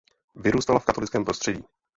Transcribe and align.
Vyrůstala 0.35 0.79
v 0.79 0.85
katolickém 0.85 1.25
prostředí. 1.25 1.63